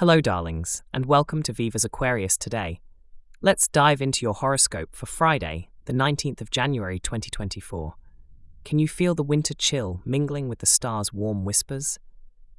[0.00, 2.82] Hello, darlings, and welcome to Viva's Aquarius today.
[3.40, 7.94] Let's dive into your horoscope for Friday, the 19th of January 2024.
[8.62, 11.98] Can you feel the winter chill mingling with the stars' warm whispers?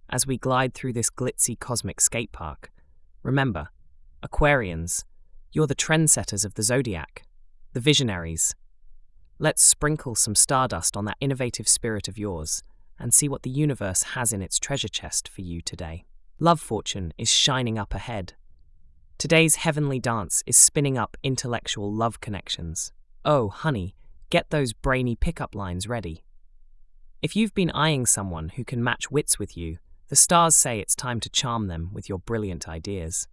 [0.09, 2.71] As we glide through this glitzy cosmic skate park,
[3.21, 3.67] remember,
[4.23, 5.03] Aquarians,
[5.51, 7.21] you're the trendsetters of the zodiac,
[7.73, 8.55] the visionaries.
[9.37, 12.63] Let's sprinkle some stardust on that innovative spirit of yours
[12.97, 16.05] and see what the universe has in its treasure chest for you today.
[16.39, 18.35] Love fortune is shining up ahead.
[19.17, 22.91] Today's heavenly dance is spinning up intellectual love connections.
[23.25, 23.95] Oh, honey,
[24.29, 26.23] get those brainy pickup lines ready.
[27.23, 30.95] If you've been eyeing someone who can match wits with you, the stars say it's
[30.95, 33.27] time to charm them with your brilliant ideas.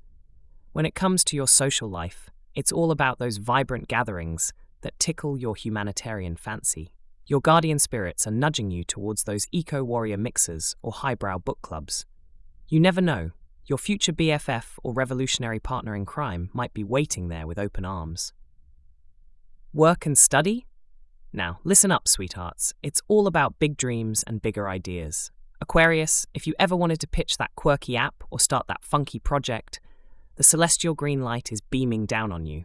[0.72, 5.36] When it comes to your social life, it's all about those vibrant gatherings that tickle
[5.36, 6.94] your humanitarian fancy.
[7.26, 12.06] Your guardian spirits are nudging you towards those eco warrior mixers or highbrow book clubs.
[12.66, 13.32] You never know,
[13.66, 18.32] your future BFF or revolutionary partner in crime might be waiting there with open arms.
[19.74, 20.66] Work and study?
[21.30, 22.72] Now, listen up, sweethearts.
[22.82, 25.30] It's all about big dreams and bigger ideas.
[25.60, 29.78] Aquarius, if you ever wanted to pitch that quirky app or start that funky project,
[30.36, 32.64] the celestial green light is beaming down on you.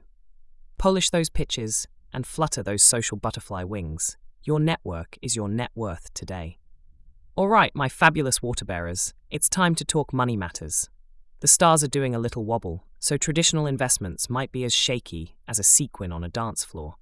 [0.77, 4.17] Polish those pitches and flutter those social butterfly wings.
[4.43, 6.57] Your network is your net worth today.
[7.39, 10.89] All right, my fabulous water bearers, it's time to talk money matters.
[11.39, 15.57] The stars are doing a little wobble, so traditional investments might be as shaky as
[15.57, 16.95] a sequin on a dance floor.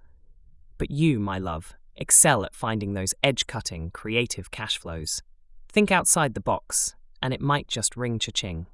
[0.77, 5.23] But you, my love, excel at finding those edge cutting, creative cash flows.
[5.69, 8.67] Think outside the box, and it might just ring cha ching.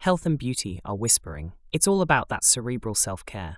[0.00, 1.54] Health and beauty are whispering.
[1.72, 3.56] It's all about that cerebral self care.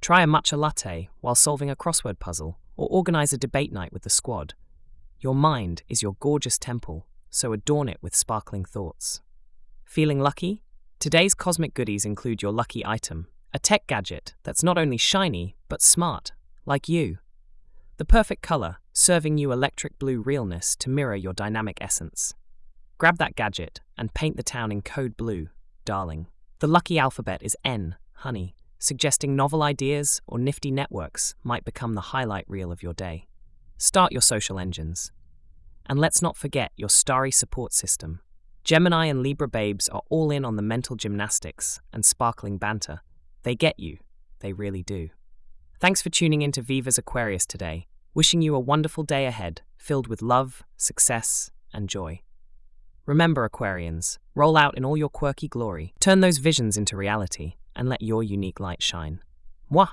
[0.00, 4.04] Try a matcha latte while solving a crossword puzzle, or organize a debate night with
[4.04, 4.54] the squad.
[5.22, 9.20] Your mind is your gorgeous temple, so adorn it with sparkling thoughts.
[9.84, 10.64] Feeling lucky?
[10.98, 15.80] Today's cosmic goodies include your lucky item, a tech gadget that's not only shiny, but
[15.80, 16.32] smart,
[16.66, 17.18] like you.
[17.98, 22.34] The perfect color, serving you electric blue realness to mirror your dynamic essence.
[22.98, 25.50] Grab that gadget and paint the town in code blue,
[25.84, 26.26] darling.
[26.58, 32.10] The lucky alphabet is N, honey, suggesting novel ideas or nifty networks might become the
[32.10, 33.28] highlight reel of your day.
[33.82, 35.10] Start your social engines.
[35.86, 38.20] And let's not forget your starry support system.
[38.62, 43.00] Gemini and Libra babes are all in on the mental gymnastics and sparkling banter.
[43.42, 43.98] They get you.
[44.38, 45.08] They really do.
[45.80, 47.88] Thanks for tuning in to Viva's Aquarius today.
[48.14, 52.20] Wishing you a wonderful day ahead, filled with love, success, and joy.
[53.04, 57.88] Remember, Aquarians, roll out in all your quirky glory, turn those visions into reality, and
[57.88, 59.18] let your unique light shine.
[59.72, 59.88] Mwah!